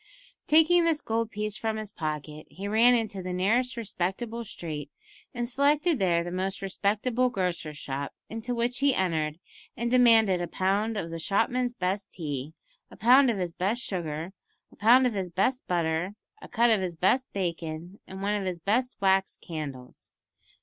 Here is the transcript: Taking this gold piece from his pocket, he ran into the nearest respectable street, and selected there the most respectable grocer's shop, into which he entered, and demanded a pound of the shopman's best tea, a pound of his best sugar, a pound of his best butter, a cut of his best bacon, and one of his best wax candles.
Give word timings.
Taking 0.47 0.83
this 0.83 0.99
gold 0.99 1.29
piece 1.29 1.57
from 1.57 1.77
his 1.77 1.91
pocket, 1.91 2.47
he 2.49 2.67
ran 2.67 2.95
into 2.95 3.21
the 3.21 3.33
nearest 3.33 3.77
respectable 3.77 4.43
street, 4.43 4.89
and 5.31 5.47
selected 5.47 5.99
there 5.99 6.23
the 6.23 6.31
most 6.31 6.63
respectable 6.63 7.29
grocer's 7.29 7.77
shop, 7.77 8.11
into 8.27 8.55
which 8.55 8.79
he 8.79 8.95
entered, 8.95 9.37
and 9.77 9.91
demanded 9.91 10.41
a 10.41 10.47
pound 10.47 10.97
of 10.97 11.11
the 11.11 11.19
shopman's 11.19 11.75
best 11.75 12.11
tea, 12.13 12.55
a 12.89 12.97
pound 12.97 13.29
of 13.29 13.37
his 13.37 13.53
best 13.53 13.83
sugar, 13.83 14.33
a 14.71 14.75
pound 14.75 15.05
of 15.05 15.13
his 15.13 15.29
best 15.29 15.67
butter, 15.67 16.15
a 16.41 16.47
cut 16.47 16.71
of 16.71 16.81
his 16.81 16.95
best 16.95 17.27
bacon, 17.31 17.99
and 18.07 18.23
one 18.23 18.33
of 18.33 18.47
his 18.47 18.59
best 18.59 18.97
wax 19.01 19.37
candles. 19.39 20.11